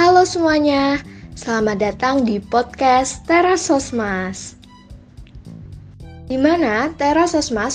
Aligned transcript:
Halo 0.00 0.24
semuanya, 0.24 0.96
selamat 1.36 1.76
datang 1.76 2.24
di 2.24 2.40
podcast 2.40 3.20
Teras 3.28 3.68
Sosmas. 3.68 4.56
Di 6.24 6.40
mana 6.40 6.88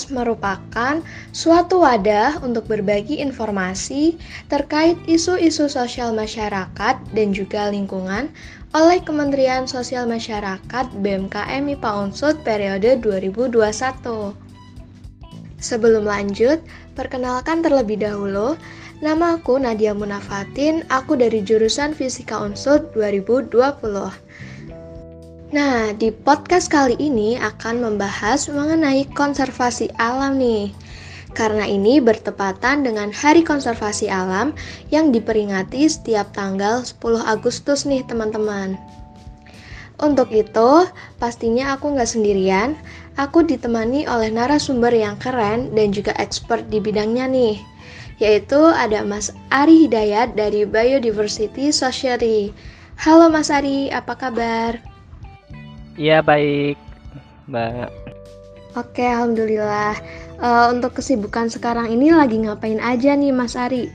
merupakan 0.09 1.05
suatu 1.29 1.85
wadah 1.85 2.41
untuk 2.41 2.65
berbagi 2.65 3.21
informasi 3.21 4.17
terkait 4.49 4.97
isu-isu 5.05 5.69
sosial 5.69 6.17
masyarakat 6.17 6.97
dan 7.13 7.29
juga 7.29 7.69
lingkungan 7.69 8.33
oleh 8.73 9.05
Kementerian 9.05 9.69
Sosial 9.69 10.09
Masyarakat 10.09 10.97
BMKM 11.05 11.77
IPA 11.77 12.09
Unsud 12.09 12.41
periode 12.41 13.05
2021. 13.05 14.33
Sebelum 15.61 16.09
lanjut, 16.09 16.57
perkenalkan 16.97 17.61
terlebih 17.61 18.01
dahulu 18.01 18.57
Nama 19.03 19.35
aku 19.35 19.59
Nadia 19.59 19.91
Munafatin, 19.91 20.87
aku 20.87 21.19
dari 21.19 21.43
jurusan 21.43 21.91
Fisika 21.91 22.39
Unsur 22.39 22.79
2020. 22.95 23.51
Nah, 25.51 25.91
di 25.99 26.15
podcast 26.15 26.71
kali 26.71 26.95
ini 26.95 27.35
akan 27.35 27.83
membahas 27.83 28.47
mengenai 28.47 29.03
konservasi 29.11 29.91
alam 29.99 30.39
nih. 30.39 30.71
Karena 31.35 31.67
ini 31.67 31.99
bertepatan 31.99 32.87
dengan 32.87 33.11
Hari 33.11 33.43
Konservasi 33.43 34.07
Alam 34.07 34.55
yang 34.95 35.11
diperingati 35.11 35.91
setiap 35.91 36.31
tanggal 36.31 36.87
10 36.87 37.19
Agustus 37.19 37.83
nih 37.83 37.99
teman-teman. 38.07 38.79
Untuk 39.99 40.31
itu, 40.31 40.87
pastinya 41.19 41.75
aku 41.75 41.91
nggak 41.91 42.07
sendirian, 42.15 42.79
aku 43.19 43.43
ditemani 43.43 44.07
oleh 44.07 44.31
narasumber 44.31 44.95
yang 44.95 45.19
keren 45.19 45.75
dan 45.75 45.91
juga 45.91 46.15
expert 46.15 46.71
di 46.71 46.79
bidangnya 46.79 47.27
nih 47.27 47.74
yaitu 48.19 48.59
ada 48.71 49.03
Mas 49.03 49.35
Ari 49.51 49.87
Hidayat 49.87 50.39
dari 50.39 50.63
Biodiversity 50.63 51.71
Society. 51.71 52.55
Halo 52.95 53.27
Mas 53.27 53.51
Ari, 53.51 53.91
apa 53.91 54.15
kabar? 54.15 54.79
Iya 55.99 56.23
baik, 56.23 56.79
Mbak. 57.51 57.91
Oke, 58.75 59.03
alhamdulillah. 59.03 59.95
Uh, 60.39 60.71
untuk 60.75 60.99
kesibukan 60.99 61.47
sekarang 61.47 61.87
ini 61.91 62.11
lagi 62.11 62.39
ngapain 62.43 62.79
aja 62.83 63.15
nih 63.15 63.31
Mas 63.31 63.55
Ari? 63.55 63.91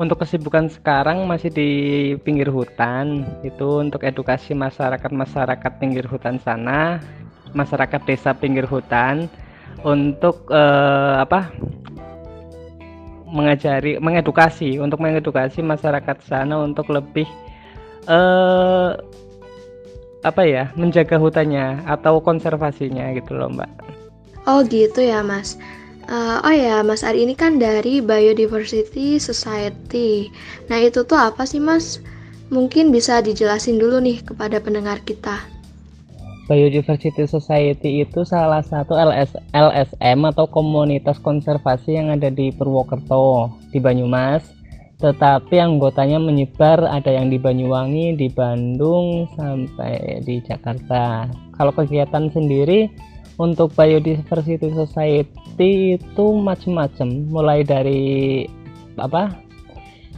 Untuk 0.00 0.24
kesibukan 0.24 0.72
sekarang 0.72 1.28
masih 1.28 1.52
di 1.52 1.70
pinggir 2.24 2.48
hutan, 2.48 3.28
itu 3.44 3.84
untuk 3.84 4.00
edukasi 4.00 4.56
masyarakat-masyarakat 4.56 5.72
pinggir 5.76 6.08
hutan 6.08 6.40
sana, 6.40 7.04
masyarakat 7.52 8.00
desa 8.08 8.32
pinggir 8.32 8.64
hutan, 8.64 9.28
untuk 9.84 10.48
uh, 10.48 11.20
apa 11.20 11.52
mengajari 13.30 13.96
mengedukasi 14.02 14.82
untuk 14.82 14.98
mengedukasi 15.00 15.62
masyarakat 15.62 16.16
sana 16.26 16.58
untuk 16.60 16.90
lebih 16.90 17.26
eh 18.10 18.90
apa 20.20 20.42
ya 20.44 20.68
menjaga 20.76 21.16
hutannya 21.16 21.80
atau 21.88 22.20
konservasinya 22.20 23.08
gitu 23.16 23.38
loh 23.38 23.48
mbak. 23.48 23.70
Oh 24.44 24.60
gitu 24.66 25.00
ya 25.00 25.24
mas. 25.24 25.56
Uh, 26.10 26.42
oh 26.42 26.50
ya 26.52 26.82
mas 26.82 27.06
Ari 27.06 27.22
ini 27.24 27.38
kan 27.38 27.56
dari 27.56 28.02
Biodiversity 28.02 29.16
Society. 29.16 30.28
Nah 30.68 30.82
itu 30.82 31.06
tuh 31.06 31.16
apa 31.16 31.46
sih 31.46 31.62
mas? 31.62 32.02
Mungkin 32.50 32.90
bisa 32.90 33.22
dijelasin 33.22 33.78
dulu 33.78 34.02
nih 34.02 34.26
kepada 34.26 34.58
pendengar 34.58 34.98
kita 35.06 35.59
Biodiversity 36.50 37.30
Society 37.30 38.02
itu 38.02 38.26
salah 38.26 38.58
satu 38.58 38.98
LS, 38.98 39.38
LSM 39.54 40.26
atau 40.34 40.50
komunitas 40.50 41.22
konservasi 41.22 41.94
yang 41.94 42.10
ada 42.10 42.26
di 42.26 42.50
Purwokerto, 42.50 43.54
di 43.70 43.78
Banyumas. 43.78 44.42
Tetapi 44.98 45.62
anggotanya 45.62 46.18
menyebar 46.18 46.82
ada 46.90 47.06
yang 47.06 47.30
di 47.30 47.38
Banyuwangi, 47.38 48.18
di 48.18 48.26
Bandung, 48.34 49.30
sampai 49.38 50.26
di 50.26 50.42
Jakarta. 50.42 51.30
Kalau 51.54 51.70
kegiatan 51.70 52.26
sendiri 52.34 52.90
untuk 53.38 53.70
Biodiversity 53.78 54.74
Society 54.74 56.02
itu 56.02 56.26
macam-macam, 56.34 57.30
mulai 57.30 57.62
dari 57.62 58.42
apa 58.98 59.38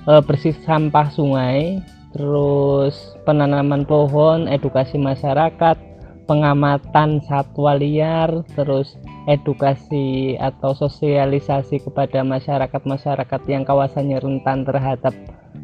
eh, 0.08 0.22
bersih 0.24 0.56
sampah 0.64 1.12
sungai, 1.12 1.76
terus 2.16 3.14
penanaman 3.28 3.84
pohon, 3.84 4.48
edukasi 4.48 4.96
masyarakat, 4.96 5.91
pengamatan 6.26 7.22
satwa 7.26 7.74
liar, 7.74 8.46
terus 8.54 8.94
edukasi 9.26 10.38
atau 10.38 10.74
sosialisasi 10.74 11.82
kepada 11.82 12.22
masyarakat-masyarakat 12.22 13.40
yang 13.50 13.62
kawasannya 13.66 14.18
rentan 14.18 14.66
terhadap 14.66 15.14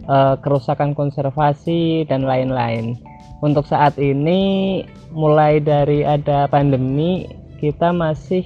uh, 0.07 0.35
kerusakan 0.39 0.95
konservasi 0.95 2.07
dan 2.07 2.27
lain-lain. 2.27 2.99
Untuk 3.39 3.71
saat 3.71 3.95
ini 4.03 4.83
mulai 5.15 5.63
dari 5.63 6.03
ada 6.03 6.51
pandemi 6.51 7.31
kita 7.63 7.95
masih 7.95 8.43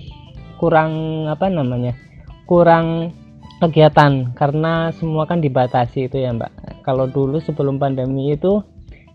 kurang 0.60 1.24
apa 1.28 1.48
namanya? 1.48 1.96
kurang 2.52 3.16
kegiatan 3.62 4.34
karena 4.34 4.90
semua 4.98 5.24
kan 5.24 5.40
dibatasi 5.40 6.10
itu 6.10 6.20
ya, 6.20 6.34
Mbak. 6.34 6.82
Kalau 6.82 7.06
dulu 7.06 7.38
sebelum 7.38 7.78
pandemi 7.78 8.34
itu 8.34 8.60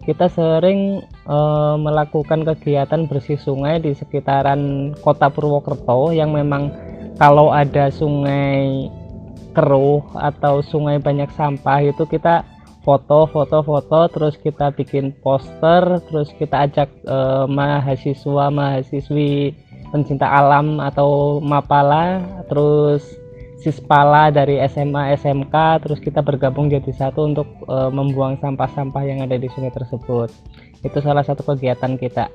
kita 0.08 0.32
sering 0.32 1.04
uh, 1.28 1.76
melakukan 1.76 2.48
kegiatan 2.48 3.12
bersih 3.12 3.36
sungai 3.36 3.84
di 3.84 3.92
sekitaran 3.92 4.96
kota 5.04 5.28
Purwokerto 5.28 6.16
yang 6.16 6.32
memang 6.32 6.72
kalau 7.20 7.52
ada 7.52 7.92
sungai 7.92 8.88
keruh 9.52 10.00
atau 10.16 10.64
sungai 10.64 11.04
banyak 11.04 11.28
sampah 11.36 11.84
itu 11.84 12.08
kita 12.08 12.48
foto 12.88 13.28
foto 13.28 13.60
foto 13.68 14.08
terus 14.08 14.40
kita 14.40 14.72
bikin 14.72 15.12
poster 15.20 16.00
terus 16.08 16.32
kita 16.40 16.72
ajak 16.72 16.88
uh, 17.04 17.44
mahasiswa 17.44 18.48
mahasiswi 18.48 19.52
pencinta 19.92 20.24
alam 20.24 20.80
atau 20.80 21.44
mapala 21.44 22.24
terus 22.48 23.04
Sispala 23.58 24.30
dari 24.30 24.62
SMA 24.70 25.18
SMK 25.18 25.82
terus 25.82 26.00
kita 26.00 26.22
bergabung 26.22 26.70
jadi 26.70 26.94
satu 26.94 27.26
untuk 27.26 27.50
e, 27.66 27.78
membuang 27.90 28.38
sampah-sampah 28.38 29.02
yang 29.02 29.26
ada 29.26 29.34
di 29.34 29.50
sungai 29.50 29.74
tersebut. 29.74 30.30
Itu 30.86 31.02
salah 31.02 31.26
satu 31.26 31.42
kegiatan 31.42 31.98
kita. 31.98 32.30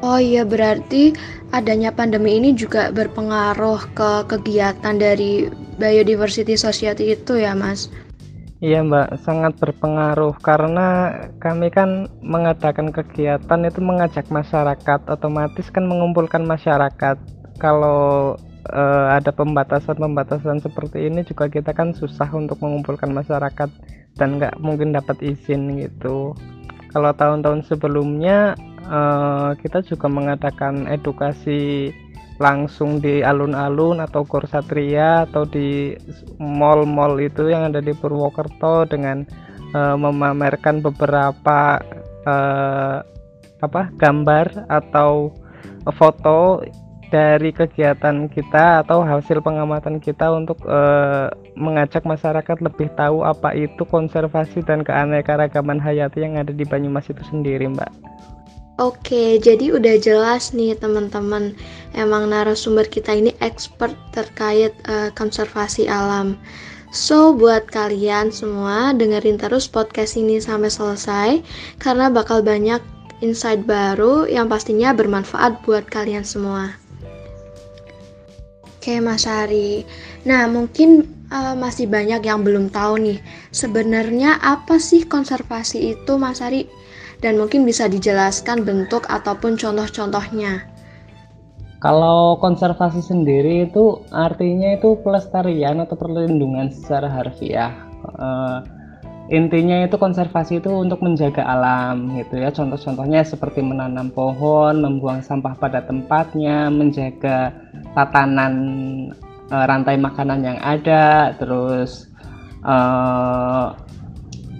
Oh 0.00 0.16
iya 0.16 0.46
berarti 0.46 1.12
adanya 1.50 1.90
pandemi 1.90 2.38
ini 2.38 2.54
juga 2.54 2.94
berpengaruh 2.94 3.92
ke 3.92 4.10
kegiatan 4.30 4.94
dari 4.94 5.50
Biodiversity 5.76 6.54
Society 6.54 7.18
itu 7.18 7.34
ya 7.36 7.52
Mas? 7.52 7.90
Iya 8.58 8.82
Mbak, 8.82 9.22
sangat 9.22 9.54
berpengaruh 9.62 10.34
karena 10.42 11.14
kami 11.38 11.70
kan 11.70 12.10
mengadakan 12.18 12.90
kegiatan 12.90 13.60
itu 13.62 13.78
mengajak 13.78 14.26
masyarakat, 14.34 15.00
otomatis 15.06 15.70
kan 15.70 15.86
mengumpulkan 15.86 16.42
masyarakat. 16.42 17.22
Kalau 17.62 18.34
uh, 18.72 19.16
ada 19.16 19.32
pembatasan-pembatasan 19.32 20.62
seperti 20.62 21.08
ini 21.08 21.24
juga 21.24 21.48
kita 21.48 21.72
kan 21.72 21.92
susah 21.92 22.28
untuk 22.32 22.60
mengumpulkan 22.60 23.12
masyarakat 23.12 23.70
dan 24.16 24.28
nggak 24.40 24.58
mungkin 24.60 24.92
dapat 24.92 25.20
izin 25.22 25.78
gitu. 25.80 26.32
Kalau 26.88 27.12
tahun-tahun 27.12 27.68
sebelumnya 27.68 28.56
uh, 28.88 29.52
kita 29.60 29.84
juga 29.84 30.08
mengadakan 30.08 30.88
edukasi 30.88 31.92
langsung 32.38 33.02
di 33.02 33.20
alun-alun 33.20 33.98
atau 33.98 34.22
Korsatria 34.22 35.26
atau 35.26 35.42
di 35.42 35.98
mall-mall 36.38 37.18
itu 37.18 37.50
yang 37.50 37.74
ada 37.74 37.82
di 37.82 37.90
Purwokerto 37.92 38.86
dengan 38.86 39.26
uh, 39.74 39.98
memamerkan 39.98 40.78
beberapa 40.80 41.82
uh, 42.24 43.02
apa 43.58 43.90
gambar 43.98 44.70
atau 44.70 45.34
foto 45.98 46.62
dari 47.08 47.50
kegiatan 47.50 48.28
kita 48.28 48.84
atau 48.84 49.00
hasil 49.00 49.40
pengamatan 49.40 49.98
kita 49.98 50.28
untuk 50.28 50.60
uh, 50.68 51.32
mengajak 51.56 52.04
masyarakat 52.04 52.60
lebih 52.60 52.88
tahu 52.94 53.24
apa 53.24 53.56
itu 53.56 53.82
konservasi 53.88 54.60
dan 54.64 54.84
keanekaragaman 54.84 55.80
hayati 55.80 56.24
yang 56.24 56.36
ada 56.36 56.52
di 56.52 56.62
Banyumas 56.68 57.08
itu 57.08 57.20
sendiri, 57.28 57.68
Mbak. 57.68 57.90
Oke, 58.78 59.42
jadi 59.42 59.74
udah 59.74 59.98
jelas 59.98 60.54
nih 60.54 60.78
teman-teman, 60.78 61.50
emang 61.98 62.30
narasumber 62.30 62.86
kita 62.86 63.10
ini 63.10 63.34
expert 63.42 63.90
terkait 64.14 64.70
uh, 64.86 65.10
konservasi 65.18 65.90
alam. 65.90 66.38
So, 66.94 67.34
buat 67.34 67.68
kalian 67.68 68.30
semua 68.30 68.94
dengerin 68.94 69.36
terus 69.36 69.66
podcast 69.66 70.14
ini 70.14 70.38
sampai 70.38 70.70
selesai 70.70 71.30
karena 71.82 72.06
bakal 72.08 72.40
banyak 72.40 72.78
insight 73.18 73.66
baru 73.66 74.30
yang 74.30 74.46
pastinya 74.46 74.94
bermanfaat 74.94 75.58
buat 75.66 75.84
kalian 75.90 76.22
semua. 76.22 76.87
Oke 78.78 79.02
Mas 79.02 79.26
Ari. 79.26 79.82
Nah 80.22 80.46
mungkin 80.46 81.18
uh, 81.34 81.58
masih 81.58 81.90
banyak 81.90 82.22
yang 82.22 82.46
belum 82.46 82.70
tahu 82.70 83.02
nih 83.02 83.18
sebenarnya 83.50 84.38
apa 84.38 84.78
sih 84.78 85.02
konservasi 85.02 85.98
itu 85.98 86.14
Mas 86.14 86.38
Ari 86.38 86.70
dan 87.18 87.42
mungkin 87.42 87.66
bisa 87.66 87.90
dijelaskan 87.90 88.62
bentuk 88.62 89.02
ataupun 89.10 89.58
contoh-contohnya. 89.58 90.62
Kalau 91.82 92.38
konservasi 92.38 93.02
sendiri 93.02 93.66
itu 93.66 93.98
artinya 94.14 94.78
itu 94.78 94.94
pelestarian 95.02 95.82
atau 95.82 95.98
perlindungan 95.98 96.70
secara 96.70 97.10
harfiah. 97.10 97.74
Uh, 98.14 98.62
intinya 99.28 99.84
itu 99.84 100.00
konservasi 100.00 100.64
itu 100.64 100.72
untuk 100.72 101.04
menjaga 101.04 101.44
alam 101.44 102.16
gitu 102.16 102.40
ya. 102.40 102.48
Contoh-contohnya 102.48 103.24
seperti 103.24 103.60
menanam 103.60 104.08
pohon 104.08 104.80
membuang 104.80 105.20
sampah 105.20 105.52
pada 105.56 105.84
tempatnya 105.84 106.72
menjaga 106.72 107.52
tatanan 107.92 108.54
e, 109.52 109.56
rantai 109.56 110.00
makanan 110.00 110.40
yang 110.40 110.58
ada 110.64 111.36
terus 111.36 112.08
e, 112.64 112.76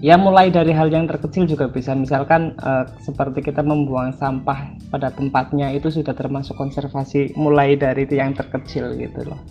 ya 0.05 0.15
mulai 0.21 0.53
dari 0.53 0.69
hal 0.69 0.93
yang 0.93 1.09
terkecil 1.09 1.49
juga 1.49 1.65
bisa. 1.65 1.97
Misalkan 1.97 2.53
e, 2.53 2.71
seperti 3.01 3.41
kita 3.41 3.65
membuang 3.65 4.13
sampah 4.13 4.77
pada 4.93 5.09
tempatnya 5.09 5.73
itu 5.73 5.89
sudah 5.89 6.13
termasuk 6.13 6.53
konservasi 6.53 7.33
mulai 7.33 7.73
dari 7.73 8.05
yang 8.05 8.37
terkecil 8.37 8.93
gitu 8.93 9.25
loh 9.25 9.41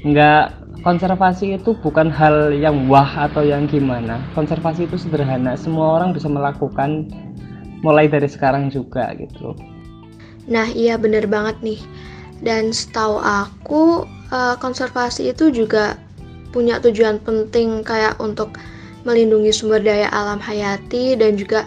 nggak 0.00 0.60
konservasi 0.80 1.60
itu 1.60 1.76
bukan 1.84 2.08
hal 2.08 2.56
yang 2.56 2.88
wah 2.88 3.28
atau 3.28 3.44
yang 3.44 3.68
gimana. 3.68 4.24
Konservasi 4.32 4.88
itu 4.88 4.96
sederhana. 4.96 5.56
Semua 5.56 6.00
orang 6.00 6.16
bisa 6.16 6.28
melakukan 6.28 7.08
mulai 7.84 8.08
dari 8.08 8.28
sekarang 8.28 8.72
juga 8.72 9.12
gitu. 9.16 9.52
Nah 10.48 10.68
iya 10.72 10.96
bener 10.96 11.28
banget 11.28 11.60
nih. 11.60 11.80
Dan 12.40 12.72
setahu 12.72 13.20
aku 13.20 14.08
eh, 14.32 14.56
konservasi 14.56 15.36
itu 15.36 15.52
juga 15.52 16.00
punya 16.50 16.80
tujuan 16.80 17.20
penting 17.22 17.84
kayak 17.84 18.16
untuk 18.18 18.56
melindungi 19.04 19.52
sumber 19.52 19.80
daya 19.80 20.08
alam 20.12 20.40
hayati 20.40 21.16
dan 21.16 21.36
juga 21.36 21.64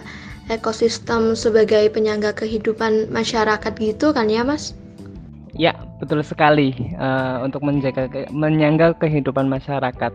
ekosistem 0.52 1.32
sebagai 1.32 1.88
penyangga 1.88 2.36
kehidupan 2.36 3.08
masyarakat 3.08 3.72
gitu 3.80 4.12
kan 4.12 4.28
ya 4.28 4.44
mas? 4.44 4.76
Ya, 5.54 5.72
betul 6.04 6.20
sekali 6.20 6.76
uh, 7.00 7.40
untuk 7.40 7.64
menjaga 7.64 8.04
ke, 8.12 8.28
menyangga 8.28 8.92
kehidupan 9.00 9.48
masyarakat. 9.48 10.12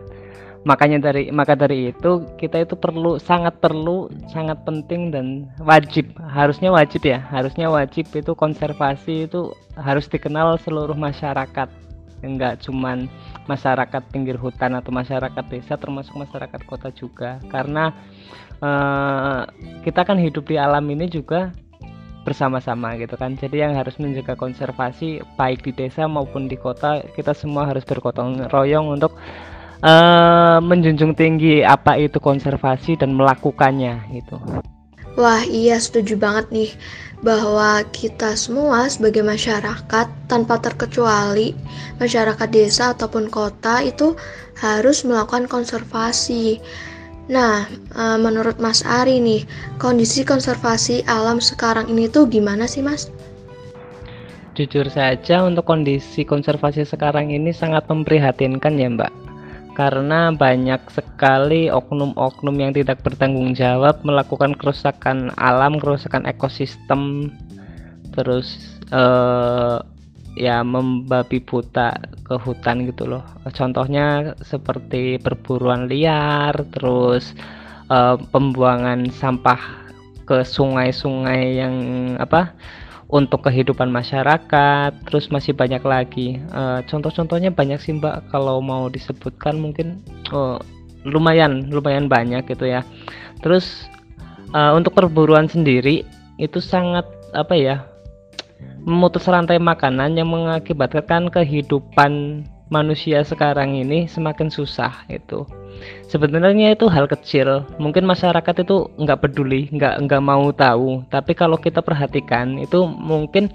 Makanya 0.62 1.00
dari 1.00 1.32
maka 1.32 1.56
dari 1.56 1.90
itu 1.90 2.22
kita 2.38 2.62
itu 2.62 2.76
perlu 2.76 3.18
sangat 3.18 3.58
perlu 3.58 4.06
sangat 4.30 4.62
penting 4.62 5.10
dan 5.10 5.50
wajib. 5.58 6.14
Harusnya 6.20 6.70
wajib 6.70 7.02
ya 7.02 7.18
harusnya 7.18 7.66
wajib 7.66 8.06
itu 8.14 8.32
konservasi 8.38 9.26
itu 9.26 9.50
harus 9.74 10.06
dikenal 10.06 10.60
seluruh 10.62 10.94
masyarakat. 10.94 11.68
Enggak 12.20 12.60
cuman 12.60 13.08
masyarakat 13.48 14.02
pinggir 14.12 14.36
hutan 14.36 14.76
atau 14.76 14.92
masyarakat 14.92 15.44
desa 15.48 15.80
termasuk 15.80 16.12
masyarakat 16.14 16.60
kota 16.68 16.92
juga. 16.92 17.40
Karena 17.48 17.96
uh, 18.60 19.48
kita 19.80 20.04
kan 20.04 20.20
hidup 20.20 20.44
di 20.44 20.60
alam 20.60 20.84
ini 20.92 21.08
juga 21.08 21.50
bersama-sama 22.30 22.94
gitu 22.94 23.18
kan. 23.18 23.34
Jadi 23.34 23.66
yang 23.66 23.74
harus 23.74 23.98
menjaga 23.98 24.38
konservasi 24.38 25.18
baik 25.34 25.66
di 25.66 25.74
desa 25.74 26.06
maupun 26.06 26.46
di 26.46 26.54
kota 26.54 27.02
kita 27.18 27.34
semua 27.34 27.66
harus 27.66 27.82
bergotong 27.82 28.46
royong 28.46 28.94
untuk 28.94 29.18
uh, 29.82 30.62
menjunjung 30.62 31.18
tinggi 31.18 31.66
apa 31.66 31.98
itu 31.98 32.22
konservasi 32.22 32.94
dan 32.94 33.18
melakukannya 33.18 34.06
gitu. 34.14 34.38
Wah 35.18 35.42
iya 35.42 35.74
setuju 35.82 36.14
banget 36.14 36.46
nih 36.54 36.70
bahwa 37.20 37.82
kita 37.90 38.38
semua 38.38 38.86
sebagai 38.88 39.20
masyarakat 39.26 40.06
tanpa 40.30 40.56
terkecuali 40.62 41.52
masyarakat 41.98 42.48
desa 42.48 42.94
ataupun 42.96 43.28
kota 43.28 43.82
itu 43.82 44.14
harus 44.56 45.02
melakukan 45.04 45.50
konservasi 45.50 46.62
Nah, 47.30 47.70
eh, 47.94 48.18
menurut 48.18 48.58
Mas 48.58 48.82
Ari 48.82 49.22
nih, 49.22 49.46
kondisi 49.78 50.26
konservasi 50.26 51.06
alam 51.06 51.38
sekarang 51.38 51.86
ini 51.86 52.10
tuh 52.10 52.26
gimana 52.26 52.66
sih, 52.66 52.82
Mas? 52.82 53.06
Jujur 54.58 54.90
saja 54.90 55.46
untuk 55.46 55.62
kondisi 55.62 56.26
konservasi 56.26 56.82
sekarang 56.82 57.30
ini 57.30 57.54
sangat 57.54 57.86
memprihatinkan 57.86 58.74
ya, 58.74 58.90
Mbak. 58.90 59.12
Karena 59.78 60.34
banyak 60.34 60.82
sekali 60.90 61.70
oknum-oknum 61.70 62.58
yang 62.58 62.74
tidak 62.74 62.98
bertanggung 63.06 63.54
jawab 63.54 64.02
melakukan 64.02 64.58
kerusakan 64.58 65.30
alam, 65.38 65.78
kerusakan 65.78 66.26
ekosistem, 66.26 67.30
terus 68.10 68.58
eh, 68.90 69.78
ya 70.38 70.62
membabi 70.62 71.42
buta 71.42 71.98
ke 72.22 72.38
hutan 72.38 72.86
gitu 72.86 73.06
loh. 73.10 73.24
Contohnya 73.50 74.36
seperti 74.44 75.18
perburuan 75.18 75.90
liar 75.90 76.54
terus 76.70 77.34
uh, 77.90 78.14
pembuangan 78.30 79.10
sampah 79.10 79.58
ke 80.24 80.46
sungai-sungai 80.46 81.58
yang 81.58 81.74
apa 82.22 82.54
untuk 83.10 83.50
kehidupan 83.50 83.90
masyarakat 83.90 84.94
terus 85.10 85.26
masih 85.34 85.50
banyak 85.50 85.82
lagi. 85.82 86.38
Uh, 86.54 86.78
contoh-contohnya 86.86 87.50
banyak 87.50 87.82
sih 87.82 87.98
mbak 87.98 88.30
kalau 88.30 88.62
mau 88.62 88.86
disebutkan 88.86 89.58
mungkin 89.58 89.98
uh, 90.30 90.62
lumayan 91.02 91.66
lumayan 91.74 92.06
banyak 92.06 92.46
gitu 92.46 92.70
ya. 92.70 92.86
Terus 93.42 93.90
uh, 94.54 94.78
untuk 94.78 94.94
perburuan 94.94 95.50
sendiri 95.50 96.06
itu 96.38 96.62
sangat 96.62 97.02
apa 97.34 97.54
ya 97.58 97.89
memutus 98.84 99.28
rantai 99.28 99.60
makanan 99.60 100.16
yang 100.16 100.28
mengakibatkan 100.32 101.28
kehidupan 101.28 102.44
manusia 102.70 103.20
sekarang 103.26 103.74
ini 103.76 104.06
semakin 104.06 104.48
susah 104.48 105.04
itu. 105.10 105.44
Sebenarnya 106.06 106.72
itu 106.78 106.86
hal 106.86 107.10
kecil. 107.10 107.66
Mungkin 107.82 108.06
masyarakat 108.06 108.62
itu 108.62 108.88
nggak 108.94 109.20
peduli 109.20 109.68
nggak 109.74 110.06
nggak 110.06 110.22
mau 110.22 110.48
tahu. 110.54 111.02
Tapi 111.10 111.32
kalau 111.34 111.58
kita 111.58 111.82
perhatikan 111.82 112.56
itu 112.62 112.86
mungkin 112.86 113.50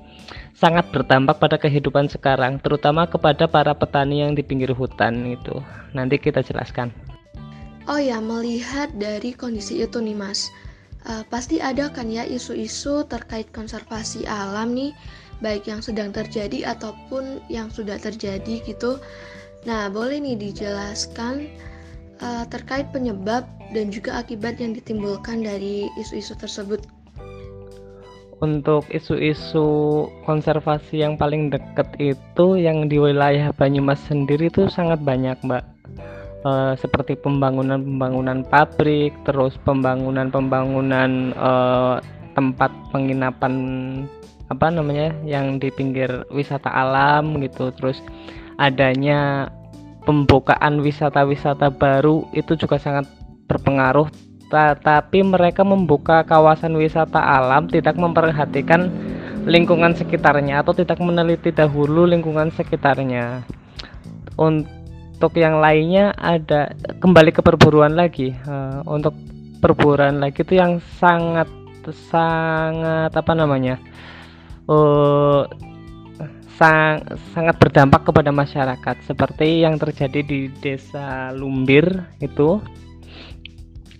sangat 0.55 0.91
berdampak 0.91 1.39
pada 1.39 1.55
kehidupan 1.59 2.11
sekarang 2.11 2.59
terutama 2.59 3.07
kepada 3.07 3.47
para 3.47 3.71
petani 3.75 4.23
yang 4.23 4.35
di 4.35 4.43
pinggir 4.43 4.75
hutan 4.75 5.23
itu. 5.25 5.63
Nanti 5.95 6.19
kita 6.19 6.43
jelaskan. 6.43 6.91
Oh 7.85 8.01
ya 8.01 8.17
melihat 8.17 8.89
dari 8.97 9.37
kondisi 9.37 9.85
itu 9.85 10.01
nih 10.01 10.17
mas 10.17 10.49
uh, 11.09 11.23
pasti 11.29 11.61
ada 11.61 11.89
kan 11.89 12.09
ya 12.09 12.25
isu-isu 12.25 13.05
terkait 13.05 13.49
konservasi 13.53 14.25
alam 14.25 14.73
nih 14.73 14.91
baik 15.43 15.67
yang 15.67 15.83
sedang 15.83 16.15
terjadi 16.15 16.75
ataupun 16.75 17.43
yang 17.51 17.67
sudah 17.67 17.99
terjadi 17.99 18.63
gitu. 18.63 18.97
Nah 19.67 19.89
boleh 19.91 20.21
nih 20.21 20.37
dijelaskan 20.37 21.49
uh, 22.21 22.45
terkait 22.47 22.87
penyebab 22.93 23.45
dan 23.73 23.89
juga 23.89 24.21
akibat 24.21 24.61
yang 24.61 24.77
ditimbulkan 24.77 25.43
dari 25.43 25.89
isu-isu 25.99 26.37
tersebut. 26.37 26.85
Untuk 28.43 28.85
isu-isu 28.91 29.65
konservasi 30.27 31.01
yang 31.01 31.15
paling 31.15 31.49
dekat 31.49 31.87
itu 31.97 32.59
yang 32.59 32.91
di 32.91 32.99
wilayah 32.99 33.55
Banyumas 33.55 34.03
sendiri 34.05 34.51
itu 34.51 34.67
sangat 34.67 34.99
banyak 35.01 35.39
mbak 35.41 35.74
uh, 36.45 36.77
seperti 36.77 37.17
pembangunan-pembangunan 37.17 38.45
pabrik, 38.45 39.11
terus 39.25 39.57
pembangunan-pembangunan 39.65 41.33
uh, 41.35 41.97
tempat 42.37 42.69
penginapan 42.93 43.53
apa 44.45 44.69
namanya 44.69 45.09
yang 45.25 45.57
di 45.57 45.73
pinggir 45.73 46.23
wisata 46.29 46.69
alam 46.69 47.41
gitu, 47.41 47.73
terus 47.73 47.97
adanya 48.61 49.49
pembukaan 50.05 50.85
wisata-wisata 50.85 51.73
baru 51.73 52.29
itu 52.37 52.53
juga 52.53 52.77
sangat 52.77 53.09
berpengaruh. 53.49 54.07
Tapi 54.55 55.19
mereka 55.25 55.65
membuka 55.65 56.21
kawasan 56.23 56.77
wisata 56.77 57.17
alam 57.17 57.65
tidak 57.67 57.97
memperhatikan 57.97 58.87
lingkungan 59.43 59.97
sekitarnya 59.97 60.61
atau 60.61 60.71
tidak 60.71 61.01
meneliti 61.01 61.49
dahulu 61.49 62.05
lingkungan 62.05 62.53
sekitarnya. 62.53 63.41
Untuk 64.37 64.74
untuk 65.15 65.39
yang 65.39 65.63
lainnya 65.63 66.11
ada 66.19 66.75
kembali 66.99 67.31
ke 67.31 67.39
perburuan 67.39 67.95
lagi. 67.95 68.35
Uh, 68.43 68.83
untuk 68.83 69.15
perburuan 69.63 70.19
lagi 70.19 70.43
itu 70.43 70.59
yang 70.59 70.83
sangat 70.99 71.47
sangat 72.11 73.13
apa 73.13 73.33
namanya 73.37 73.77
uh, 74.67 75.47
sang, 76.59 76.99
sangat 77.31 77.55
berdampak 77.55 78.03
kepada 78.03 78.35
masyarakat. 78.35 78.95
Seperti 79.07 79.63
yang 79.63 79.79
terjadi 79.79 80.19
di 80.19 80.51
desa 80.59 81.31
Lumbir 81.31 81.87
itu 82.19 82.59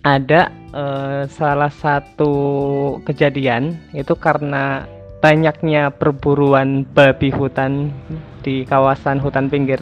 ada 0.03 0.51
uh, 0.75 1.24
salah 1.31 1.72
satu 1.72 2.34
kejadian 3.07 3.79
itu 3.95 4.13
karena 4.19 4.86
banyaknya 5.24 5.89
perburuan 5.89 6.86
babi 6.86 7.34
hutan 7.34 7.89
di 8.45 8.62
kawasan 8.67 9.17
hutan 9.17 9.50
pinggir 9.50 9.81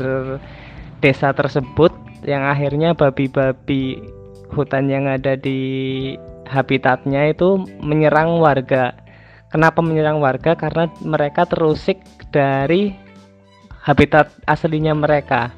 desa 1.03 1.35
tersebut 1.35 1.91
yang 2.23 2.47
akhirnya 2.47 2.95
babi-babi 2.95 3.99
hutan 4.55 4.87
yang 4.87 5.11
ada 5.11 5.35
di 5.35 5.59
habitatnya 6.47 7.35
itu 7.35 7.59
menyerang 7.83 8.39
warga. 8.39 8.95
Kenapa 9.51 9.83
menyerang 9.83 10.23
warga? 10.23 10.55
Karena 10.55 10.87
mereka 11.03 11.43
terusik 11.43 11.99
dari 12.31 12.95
habitat 13.83 14.31
aslinya 14.47 14.95
mereka. 14.95 15.51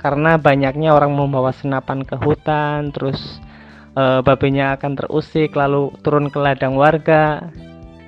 Karena 0.00 0.40
banyaknya 0.40 0.96
orang 0.96 1.12
membawa 1.12 1.52
senapan 1.52 2.00
ke 2.00 2.16
hutan, 2.16 2.90
terus 2.96 3.38
e, 3.92 4.24
babinya 4.24 4.74
akan 4.78 4.92
terusik 4.96 5.52
lalu 5.52 5.92
turun 6.00 6.32
ke 6.32 6.38
ladang 6.40 6.78
warga 6.78 7.52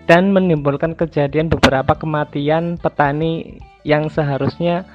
dan 0.08 0.32
menimbulkan 0.32 0.96
kejadian 0.96 1.52
beberapa 1.52 1.92
kematian 1.92 2.80
petani 2.80 3.60
yang 3.84 4.08
seharusnya 4.08 4.88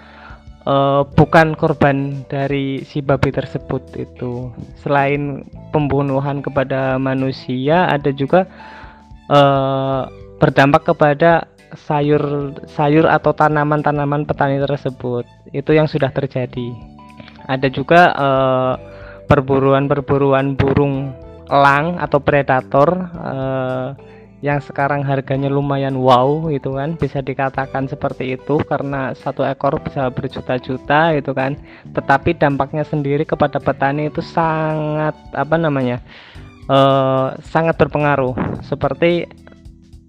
uh, 0.67 1.07
bukan 1.15 1.55
korban 1.55 2.23
dari 2.27 2.83
si 2.83 2.99
babi 2.99 3.31
tersebut 3.31 3.83
itu. 3.95 4.51
Selain 4.83 5.43
pembunuhan 5.71 6.43
kepada 6.43 6.99
manusia, 6.99 7.87
ada 7.87 8.11
juga 8.11 8.47
uh, 9.31 10.07
berdampak 10.39 10.95
kepada 10.95 11.47
sayur 11.73 12.53
sayur 12.69 13.09
atau 13.09 13.33
tanaman-tanaman 13.33 14.27
petani 14.27 14.61
tersebut. 14.61 15.25
Itu 15.51 15.73
yang 15.73 15.89
sudah 15.89 16.11
terjadi. 16.13 16.73
Ada 17.49 17.67
juga 17.67 18.13
uh, 18.15 18.73
perburuan-perburuan 19.27 20.55
burung 20.55 21.11
elang 21.51 21.99
atau 21.99 22.23
predator 22.23 22.87
uh, 23.19 23.91
yang 24.43 24.59
sekarang 24.59 25.07
harganya 25.07 25.47
lumayan 25.47 25.95
wow 25.95 26.51
itu 26.51 26.75
kan 26.75 26.99
bisa 26.99 27.23
dikatakan 27.23 27.87
seperti 27.87 28.35
itu 28.35 28.59
karena 28.67 29.15
satu 29.15 29.47
ekor 29.47 29.79
bisa 29.79 30.11
berjuta-juta 30.11 31.15
itu 31.15 31.31
kan. 31.31 31.55
Tetapi 31.95 32.35
dampaknya 32.35 32.83
sendiri 32.83 33.23
kepada 33.23 33.63
petani 33.63 34.11
itu 34.11 34.19
sangat 34.19 35.15
apa 35.31 35.55
namanya 35.55 36.03
uh, 36.67 37.39
sangat 37.39 37.79
berpengaruh. 37.79 38.35
Seperti 38.67 39.31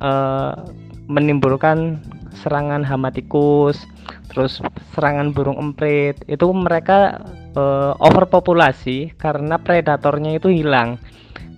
uh, 0.03 0.67
menimbulkan 1.07 2.03
serangan 2.35 2.83
hama 2.83 3.15
tikus 3.15 3.79
terus 4.35 4.59
serangan 4.99 5.31
burung 5.31 5.63
emprit. 5.63 6.19
Itu 6.27 6.51
mereka 6.51 7.23
uh, 7.55 7.95
overpopulasi 8.03 9.15
karena 9.15 9.63
predatornya 9.63 10.43
itu 10.43 10.51
hilang 10.51 10.99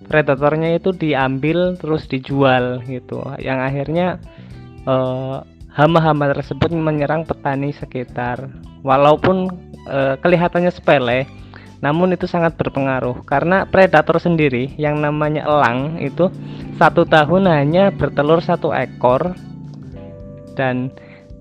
predatornya 0.07 0.79
itu 0.79 0.95
diambil 0.95 1.75
terus 1.75 2.07
dijual 2.07 2.81
gitu. 2.87 3.21
Yang 3.37 3.59
akhirnya 3.59 4.07
hama 4.87 5.43
hama-hama 5.75 6.31
tersebut 6.33 6.71
menyerang 6.73 7.27
petani 7.27 7.75
sekitar. 7.75 8.49
Walaupun 8.81 9.51
uh, 9.85 10.15
kelihatannya 10.23 10.71
sepele 10.71 11.27
namun 11.77 12.15
itu 12.15 12.25
sangat 12.25 12.57
berpengaruh. 12.57 13.21
Karena 13.27 13.67
predator 13.69 14.17
sendiri 14.17 14.73
yang 14.81 14.97
namanya 14.97 15.45
elang 15.45 16.01
itu 16.01 16.31
satu 16.81 17.05
tahun 17.05 17.45
hanya 17.45 17.93
bertelur 17.93 18.41
satu 18.41 18.73
ekor. 18.73 19.37
Dan 20.57 20.89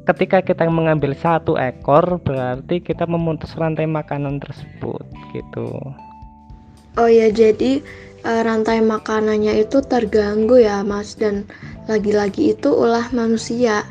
ketika 0.05 0.45
kita 0.45 0.69
mengambil 0.69 1.17
satu 1.17 1.57
ekor 1.57 2.21
berarti 2.21 2.85
kita 2.85 3.09
memutus 3.09 3.57
rantai 3.57 3.89
makanan 3.89 4.39
tersebut 4.39 5.03
gitu 5.35 5.81
oh 6.97 7.09
ya 7.09 7.29
jadi 7.29 7.81
uh, 8.27 8.43
rantai 8.43 8.83
makanannya 8.83 9.63
itu 9.63 9.79
terganggu 9.87 10.59
ya 10.61 10.83
mas. 10.83 11.15
Dan 11.15 11.47
lagi-lagi 11.87 12.53
itu 12.53 12.75
ulah 12.75 13.07
manusia. 13.15 13.87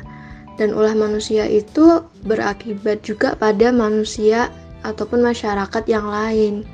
Dan 0.56 0.72
ulah 0.72 0.96
manusia 0.96 1.44
itu 1.44 2.04
berakibat 2.24 3.04
juga 3.04 3.36
pada 3.36 3.72
manusia 3.72 4.48
ataupun 4.84 5.24
masyarakat 5.24 5.84
yang 5.88 6.08
lain. 6.08 6.64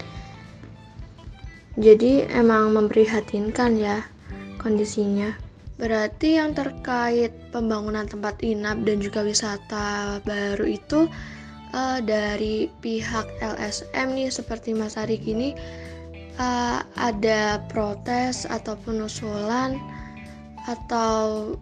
Jadi 1.80 2.28
emang 2.28 2.76
memprihatinkan 2.76 3.80
ya 3.80 4.04
kondisinya. 4.60 5.34
Berarti 5.80 6.38
yang 6.38 6.54
terkait 6.54 7.34
pembangunan 7.50 8.06
tempat 8.06 8.38
inap 8.44 8.86
dan 8.86 9.02
juga 9.02 9.26
wisata 9.26 10.20
baru 10.22 10.62
itu 10.68 11.10
uh, 11.74 11.98
dari 12.04 12.70
pihak 12.84 13.26
LSM 13.42 14.14
nih 14.14 14.30
seperti 14.30 14.76
Mas 14.76 14.94
Arik 14.94 15.26
ini 15.26 15.56
uh, 16.38 16.80
ada 16.96 17.60
protes 17.68 18.44
ataupun 18.46 19.04
usulan 19.04 19.76
atau 20.70 21.54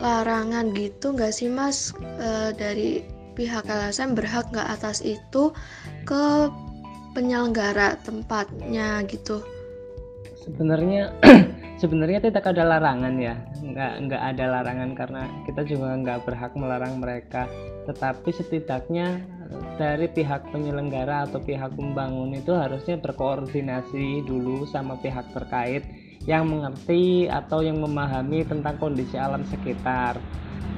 larangan 0.00 0.72
gitu 0.72 1.12
nggak 1.12 1.32
sih 1.32 1.48
mas? 1.48 1.92
Uh, 2.18 2.50
dari 2.56 3.04
pihak 3.38 3.64
LSM 3.64 4.18
berhak 4.18 4.50
nggak 4.50 4.68
atas 4.80 5.00
itu 5.00 5.54
ke 6.04 6.50
penyelenggara 7.16 7.96
tempatnya 8.04 9.02
gitu? 9.06 9.40
Sebenarnya 10.44 11.14
sebenarnya 11.82 12.20
tidak 12.28 12.44
ada 12.50 12.64
larangan 12.66 13.14
ya. 13.16 13.36
Nggak 13.60 13.92
nggak 14.08 14.22
ada 14.34 14.44
larangan 14.58 14.90
karena 14.96 15.22
kita 15.48 15.62
juga 15.64 15.96
nggak 15.96 16.28
berhak 16.28 16.52
melarang 16.56 17.00
mereka. 17.00 17.48
Tetapi 17.88 18.28
setidaknya 18.30 19.20
dari 19.80 20.06
pihak 20.12 20.52
penyelenggara 20.52 21.24
atau 21.28 21.40
pihak 21.40 21.72
pembangun 21.72 22.36
itu 22.36 22.52
harusnya 22.52 23.00
berkoordinasi 23.00 24.24
dulu 24.28 24.68
sama 24.68 25.00
pihak 25.00 25.24
terkait 25.32 25.84
yang 26.28 26.48
mengerti 26.52 27.26
atau 27.32 27.64
yang 27.64 27.80
memahami 27.80 28.44
tentang 28.44 28.76
kondisi 28.76 29.16
alam 29.16 29.40
sekitar. 29.48 30.20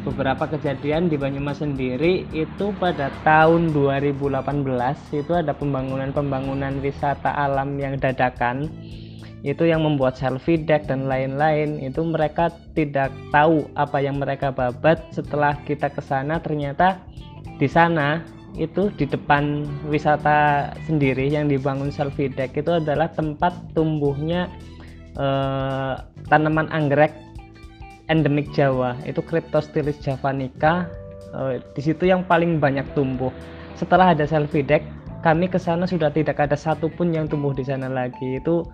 Beberapa 0.02 0.50
kejadian 0.50 1.06
di 1.06 1.14
Banyumas 1.14 1.62
sendiri 1.62 2.26
itu 2.34 2.74
pada 2.82 3.14
tahun 3.22 3.70
2018 3.70 4.34
itu 5.14 5.30
ada 5.30 5.54
pembangunan-pembangunan 5.54 6.82
wisata 6.82 7.30
alam 7.30 7.78
yang 7.78 7.94
dadakan. 8.02 8.66
Itu 9.46 9.66
yang 9.66 9.86
membuat 9.86 10.18
selfie 10.18 10.58
deck 10.58 10.90
dan 10.90 11.06
lain-lain. 11.06 11.78
Itu 11.82 12.02
mereka 12.06 12.50
tidak 12.74 13.14
tahu 13.30 13.66
apa 13.78 13.98
yang 14.02 14.18
mereka 14.18 14.50
babat. 14.50 15.02
Setelah 15.14 15.58
kita 15.66 15.90
ke 15.90 16.02
sana 16.02 16.38
ternyata 16.42 17.02
di 17.58 17.70
sana 17.70 18.22
itu 18.56 18.92
di 19.00 19.08
depan 19.08 19.64
wisata 19.88 20.72
sendiri 20.84 21.32
yang 21.32 21.48
dibangun 21.48 21.88
selfie 21.88 22.28
deck 22.28 22.52
itu 22.52 22.68
adalah 22.76 23.08
tempat 23.12 23.56
tumbuhnya 23.72 24.48
eh, 25.16 25.94
tanaman 26.28 26.68
anggrek 26.68 27.16
endemik 28.12 28.52
Jawa. 28.52 28.98
Itu 29.08 29.24
Cryptostylis 29.24 29.96
javanica 30.04 30.84
eh, 31.32 31.64
di 31.72 31.80
situ 31.80 32.04
yang 32.04 32.28
paling 32.28 32.60
banyak 32.60 32.84
tumbuh. 32.92 33.32
Setelah 33.76 34.12
ada 34.12 34.28
selfie 34.28 34.64
deck 34.64 34.84
kami 35.24 35.46
ke 35.46 35.56
sana 35.56 35.86
sudah 35.86 36.10
tidak 36.10 36.36
ada 36.42 36.58
satupun 36.58 37.14
yang 37.14 37.24
tumbuh 37.30 37.56
di 37.56 37.64
sana 37.64 37.88
lagi. 37.88 38.36
Itu 38.36 38.68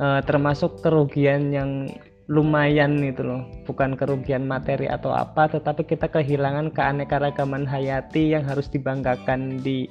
eh, 0.00 0.20
termasuk 0.24 0.80
kerugian 0.80 1.52
yang 1.52 1.84
lumayan 2.28 3.00
itu 3.00 3.24
loh. 3.24 3.42
Bukan 3.64 3.96
kerugian 3.96 4.44
materi 4.44 4.86
atau 4.86 5.10
apa 5.16 5.48
tetapi 5.48 5.88
kita 5.88 6.12
kehilangan 6.12 6.70
keanekaragaman 6.76 7.64
hayati 7.64 8.36
yang 8.36 8.44
harus 8.44 8.68
dibanggakan 8.68 9.64
di 9.64 9.88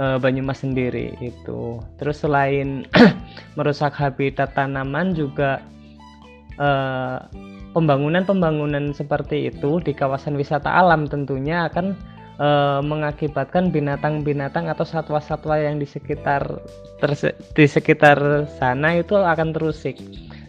uh, 0.00 0.16
Banyumas 0.16 0.64
sendiri 0.64 1.12
itu. 1.20 1.80
Terus 2.00 2.24
selain 2.24 2.88
merusak 3.60 3.92
habitat 3.92 4.56
tanaman 4.56 5.12
juga 5.12 5.60
pembangunan-pembangunan 7.76 8.84
uh, 8.88 8.96
seperti 8.96 9.52
itu 9.52 9.76
di 9.84 9.92
kawasan 9.92 10.40
wisata 10.40 10.72
alam 10.72 11.04
tentunya 11.04 11.68
akan 11.68 11.92
uh, 12.40 12.80
mengakibatkan 12.80 13.68
binatang-binatang 13.68 14.72
atau 14.72 14.88
satwa-satwa 14.88 15.60
yang 15.60 15.76
di 15.76 15.84
sekitar 15.84 16.64
di 17.52 17.66
sekitar 17.68 18.48
sana 18.56 18.96
itu 18.96 19.20
akan 19.20 19.52
terusik 19.52 20.00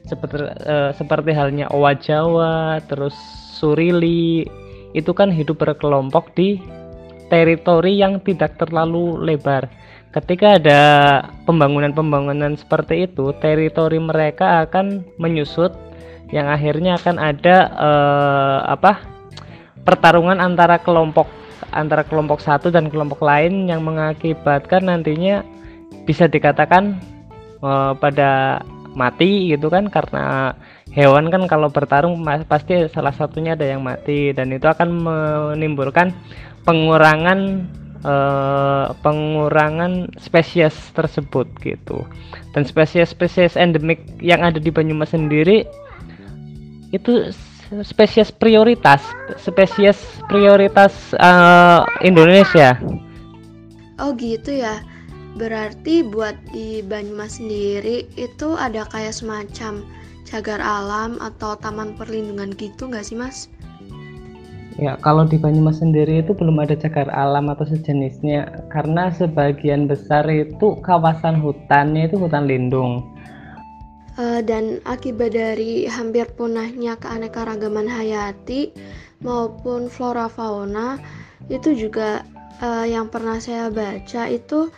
seperti 0.08 0.48
uh, 0.66 0.92
seperti 0.96 1.32
halnya 1.36 1.68
owa 1.70 1.94
Jawa, 1.94 2.80
terus 2.88 3.14
surili 3.60 4.48
itu 4.96 5.12
kan 5.12 5.30
hidup 5.30 5.60
berkelompok 5.62 6.32
di 6.34 6.58
teritori 7.28 8.00
yang 8.00 8.24
tidak 8.24 8.56
terlalu 8.56 9.20
lebar. 9.20 9.68
Ketika 10.16 10.58
ada 10.58 10.82
pembangunan-pembangunan 11.44 12.56
seperti 12.56 13.06
itu, 13.12 13.36
teritori 13.38 14.00
mereka 14.00 14.64
akan 14.66 15.04
menyusut 15.20 15.76
yang 16.32 16.48
akhirnya 16.48 16.96
akan 16.98 17.16
ada 17.20 17.58
uh, 17.76 18.60
apa? 18.72 19.18
pertarungan 19.88 20.44
antara 20.44 20.84
kelompok 20.84 21.32
antara 21.72 22.04
kelompok 22.04 22.44
satu 22.44 22.68
dan 22.68 22.92
kelompok 22.92 23.24
lain 23.24 23.72
yang 23.72 23.88
mengakibatkan 23.88 24.84
nantinya 24.84 25.48
bisa 26.04 26.28
dikatakan 26.28 27.00
uh, 27.64 27.96
pada 27.96 28.60
mati 28.98 29.54
gitu 29.54 29.70
kan 29.70 29.88
karena 29.94 30.58
hewan 30.90 31.30
kan 31.30 31.46
kalau 31.46 31.70
bertarung 31.70 32.18
pasti 32.50 32.90
salah 32.90 33.14
satunya 33.14 33.54
ada 33.54 33.70
yang 33.70 33.86
mati 33.86 34.34
dan 34.34 34.50
itu 34.50 34.66
akan 34.66 34.90
menimbulkan 35.06 36.10
pengurangan 36.66 37.70
eh, 38.02 38.88
pengurangan 39.06 40.10
spesies 40.18 40.74
tersebut 40.98 41.46
gitu. 41.62 42.02
Dan 42.58 42.66
spesies-spesies 42.66 43.54
endemik 43.54 44.02
yang 44.18 44.42
ada 44.42 44.58
di 44.58 44.74
Banyumas 44.74 45.14
sendiri 45.14 45.70
itu 46.90 47.30
spesies 47.84 48.32
prioritas 48.32 49.04
spesies 49.38 50.00
prioritas 50.32 51.14
uh, 51.20 51.84
Indonesia. 52.02 52.80
Oh 54.00 54.16
gitu 54.16 54.56
ya 54.56 54.80
Berarti 55.38 56.02
buat 56.02 56.34
di 56.50 56.82
Banyumas 56.82 57.38
sendiri 57.38 58.10
itu 58.18 58.58
ada 58.58 58.90
kayak 58.90 59.14
semacam 59.14 59.86
cagar 60.26 60.58
alam 60.58 61.22
atau 61.22 61.54
taman 61.62 61.94
perlindungan 61.94 62.58
gitu 62.58 62.90
nggak 62.90 63.06
sih 63.06 63.14
mas? 63.14 63.46
Ya 64.82 64.98
kalau 65.02 65.26
di 65.26 65.38
Banyumas 65.38 65.82
sendiri 65.82 66.26
itu 66.26 66.34
belum 66.34 66.58
ada 66.62 66.74
cagar 66.74 67.10
alam 67.14 67.50
atau 67.54 67.66
sejenisnya 67.70 68.70
karena 68.74 69.14
sebagian 69.14 69.86
besar 69.86 70.26
itu 70.26 70.78
kawasan 70.82 71.38
hutannya 71.38 72.10
itu 72.10 72.18
hutan 72.18 72.50
lindung. 72.50 73.02
Uh, 74.18 74.42
dan 74.42 74.82
akibat 74.90 75.38
dari 75.38 75.86
hampir 75.86 76.26
punahnya 76.34 76.98
keanekaragaman 76.98 77.86
hayati 77.86 78.74
maupun 79.22 79.86
flora 79.86 80.26
fauna 80.26 80.98
itu 81.54 81.78
juga 81.78 82.26
uh, 82.62 82.86
yang 82.86 83.10
pernah 83.14 83.38
saya 83.38 83.70
baca 83.70 84.26
itu 84.26 84.74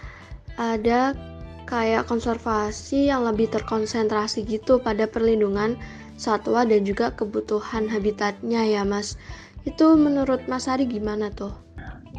ada 0.60 1.16
kayak 1.64 2.12
konservasi 2.12 3.08
yang 3.08 3.24
lebih 3.24 3.48
terkonsentrasi 3.48 4.44
gitu 4.44 4.84
pada 4.84 5.08
perlindungan 5.08 5.80
satwa 6.20 6.68
dan 6.68 6.84
juga 6.84 7.16
kebutuhan 7.16 7.88
habitatnya 7.88 8.68
ya 8.68 8.84
Mas. 8.84 9.16
Itu 9.64 9.96
menurut 9.96 10.44
Mas 10.52 10.68
Ari 10.68 10.84
gimana 10.84 11.32
tuh? 11.32 11.56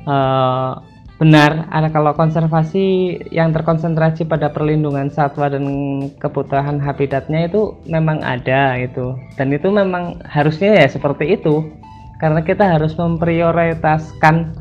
Uh, 0.09 0.80
benar, 1.20 1.68
ada 1.68 1.92
kalau 1.92 2.16
konservasi 2.16 3.18
yang 3.28 3.52
terkonsentrasi 3.52 4.25
pada 4.25 4.49
perlindungan 4.49 5.12
satwa 5.12 5.52
dan 5.52 5.66
kebutuhan 6.16 6.80
habitatnya 6.80 7.52
itu 7.52 7.76
memang 7.85 8.25
ada 8.25 8.80
itu. 8.80 9.12
Dan 9.37 9.52
itu 9.52 9.68
memang 9.68 10.25
harusnya 10.25 10.80
ya 10.80 10.88
seperti 10.88 11.37
itu. 11.37 11.68
Karena 12.16 12.40
kita 12.44 12.76
harus 12.76 12.97
memprioritaskan 12.97 14.52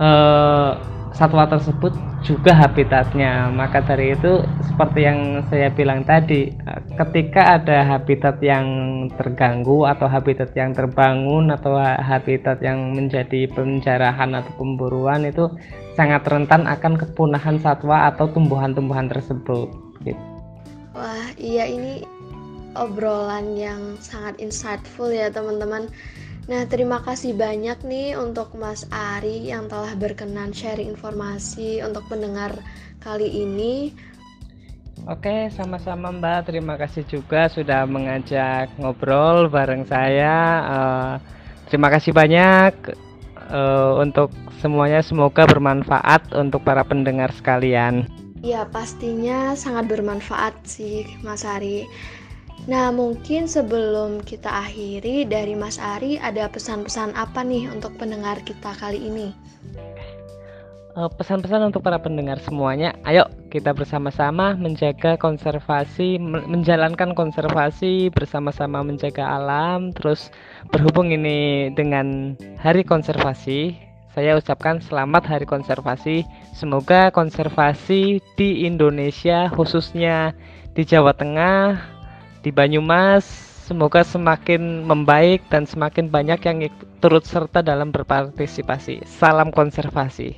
uh, 0.00 0.92
satwa 1.12 1.44
tersebut 1.48 1.92
juga 2.22 2.54
habitatnya. 2.54 3.50
Maka 3.52 3.82
dari 3.84 4.14
itu 4.16 4.42
seperti 4.62 5.04
yang 5.04 5.42
saya 5.50 5.68
bilang 5.74 6.06
tadi, 6.06 6.54
ketika 6.96 7.60
ada 7.60 7.84
habitat 7.84 8.38
yang 8.40 8.66
terganggu 9.18 9.84
atau 9.84 10.06
habitat 10.08 10.54
yang 10.56 10.72
terbangun 10.72 11.50
atau 11.52 11.76
habitat 11.78 12.62
yang 12.62 12.94
menjadi 12.96 13.50
penjarahan 13.52 14.32
atau 14.38 14.52
pemburuan 14.56 15.26
itu 15.26 15.50
sangat 15.98 16.24
rentan 16.24 16.64
akan 16.64 16.96
kepunahan 16.96 17.60
satwa 17.60 18.08
atau 18.08 18.30
tumbuhan-tumbuhan 18.30 19.10
tersebut. 19.10 19.68
Gitu. 20.06 20.22
Wah, 20.96 21.28
iya 21.36 21.68
ini 21.68 22.04
obrolan 22.72 23.52
yang 23.56 24.00
sangat 24.00 24.40
insightful 24.40 25.12
ya 25.12 25.28
teman-teman. 25.28 25.92
Nah, 26.52 26.68
terima 26.68 27.00
kasih 27.00 27.32
banyak 27.32 27.80
nih 27.80 28.12
untuk 28.20 28.52
Mas 28.60 28.84
Ari 28.92 29.48
yang 29.48 29.72
telah 29.72 29.96
berkenan 29.96 30.52
sharing 30.52 30.92
informasi 30.92 31.80
untuk 31.80 32.04
pendengar 32.12 32.52
kali 33.00 33.24
ini. 33.24 33.96
Oke, 35.08 35.48
sama-sama 35.56 36.12
Mbak. 36.12 36.52
Terima 36.52 36.76
kasih 36.76 37.08
juga 37.08 37.48
sudah 37.48 37.88
mengajak 37.88 38.68
ngobrol 38.76 39.48
bareng 39.48 39.88
saya. 39.88 40.36
Uh, 40.68 41.12
terima 41.72 41.88
kasih 41.88 42.12
banyak 42.12 43.00
uh, 43.48 43.96
untuk 44.04 44.28
semuanya. 44.60 45.00
Semoga 45.00 45.48
bermanfaat 45.48 46.36
untuk 46.36 46.68
para 46.68 46.84
pendengar 46.84 47.32
sekalian. 47.32 48.04
Ya, 48.44 48.68
pastinya 48.68 49.56
sangat 49.56 49.88
bermanfaat 49.88 50.52
sih, 50.68 51.08
Mas 51.24 51.48
Ari. 51.48 51.88
Nah, 52.70 52.94
mungkin 52.94 53.50
sebelum 53.50 54.22
kita 54.22 54.46
akhiri 54.46 55.26
dari 55.26 55.58
Mas 55.58 55.82
Ari 55.82 56.22
ada 56.22 56.46
pesan-pesan 56.46 57.10
apa 57.18 57.42
nih 57.42 57.66
untuk 57.66 57.98
pendengar 57.98 58.38
kita 58.46 58.70
kali 58.78 59.02
ini? 59.02 59.34
Eh, 60.92 61.10
pesan-pesan 61.16 61.72
untuk 61.72 61.80
para 61.80 61.96
pendengar 61.96 62.36
semuanya, 62.44 62.92
ayo 63.08 63.24
kita 63.48 63.72
bersama-sama 63.72 64.52
menjaga 64.54 65.16
konservasi, 65.16 66.20
menjalankan 66.22 67.16
konservasi 67.16 68.12
bersama-sama 68.12 68.84
menjaga 68.84 69.24
alam. 69.24 69.90
Terus 69.96 70.28
berhubung 70.68 71.08
ini 71.08 71.72
dengan 71.72 72.38
Hari 72.60 72.84
Konservasi, 72.84 73.72
saya 74.12 74.36
ucapkan 74.36 74.84
selamat 74.84 75.24
Hari 75.24 75.48
Konservasi. 75.48 76.28
Semoga 76.52 77.08
konservasi 77.08 78.20
di 78.36 78.68
Indonesia 78.68 79.48
khususnya 79.48 80.36
di 80.76 80.84
Jawa 80.84 81.16
Tengah 81.16 81.80
di 82.42 82.50
Banyumas 82.50 83.22
semoga 83.62 84.02
semakin 84.02 84.82
membaik 84.84 85.40
dan 85.48 85.64
semakin 85.64 86.10
banyak 86.10 86.42
yang 86.44 86.58
turut 86.98 87.22
serta 87.22 87.62
dalam 87.62 87.94
berpartisipasi. 87.94 89.06
Salam 89.06 89.54
konservasi. 89.54 90.34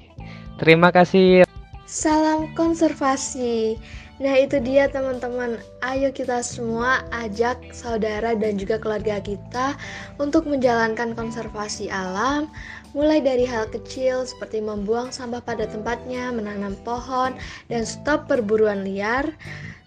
Terima 0.61 0.92
kasih. 0.92 1.49
Salam 1.88 2.52
konservasi. 2.54 3.80
Nah, 4.23 4.38
itu 4.38 4.62
dia 4.62 4.87
teman-teman. 4.87 5.58
Ayo 5.82 6.14
kita 6.14 6.38
semua 6.46 7.02
ajak 7.11 7.59
saudara 7.74 8.38
dan 8.38 8.55
juga 8.55 8.78
keluarga 8.78 9.18
kita 9.18 9.74
untuk 10.22 10.46
menjalankan 10.46 11.18
konservasi 11.18 11.90
alam, 11.90 12.46
mulai 12.94 13.18
dari 13.18 13.42
hal 13.42 13.66
kecil 13.74 14.22
seperti 14.22 14.62
membuang 14.62 15.11
sampah 15.11 15.42
pada 15.42 15.66
tempatnya, 15.66 16.31
menanam 16.31 16.78
pohon, 16.87 17.35
dan 17.66 17.83
stop 17.83 18.31
perburuan 18.31 18.87
liar 18.87 19.35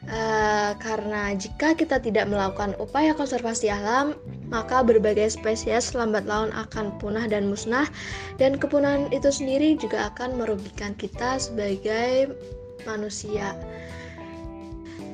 Uh, 0.08 0.72
karena 0.80 1.36
jika 1.36 1.76
kita 1.76 2.00
tidak 2.00 2.32
melakukan 2.32 2.72
upaya 2.80 3.12
konservasi 3.12 3.68
alam, 3.68 4.16
maka 4.48 4.80
berbagai 4.80 5.36
spesies 5.36 5.92
lambat 5.92 6.24
laun 6.24 6.48
akan 6.56 6.96
punah 6.96 7.28
dan 7.28 7.52
musnah, 7.52 7.92
dan 8.40 8.56
kepunahan 8.56 9.12
itu 9.12 9.28
sendiri 9.28 9.76
juga 9.76 10.08
akan 10.16 10.40
merugikan 10.40 10.96
kita 10.96 11.36
sebagai 11.44 12.32
manusia. 12.88 13.52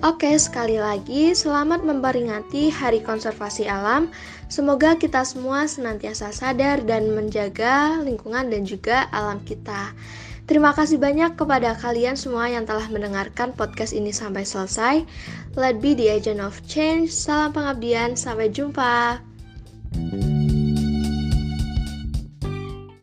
Oke, 0.06 0.36
sekali 0.36 0.78
lagi 0.78 1.34
selamat 1.34 1.82
memperingati 1.82 2.70
Hari 2.70 3.02
Konservasi 3.02 3.66
Alam. 3.66 4.14
Semoga 4.52 4.94
kita 5.00 5.24
semua 5.26 5.66
senantiasa 5.66 6.30
sadar 6.30 6.84
dan 6.86 7.18
menjaga 7.18 7.98
lingkungan 8.04 8.52
dan 8.52 8.68
juga 8.68 9.10
alam 9.10 9.42
kita. 9.42 9.96
Terima 10.44 10.76
kasih 10.76 11.00
banyak 11.00 11.40
kepada 11.40 11.72
kalian 11.80 12.20
semua 12.20 12.52
yang 12.52 12.68
telah 12.68 12.86
mendengarkan 12.92 13.56
podcast 13.56 13.96
ini 13.96 14.12
sampai 14.12 14.44
selesai. 14.44 15.08
Let 15.56 15.80
be 15.80 15.96
the 15.96 16.12
agent 16.12 16.44
of 16.44 16.60
change. 16.68 17.16
Salam 17.16 17.56
pengabdian. 17.56 18.20
Sampai 18.20 18.52
jumpa. 18.52 19.24
thank 19.94 20.26
you 20.26 20.43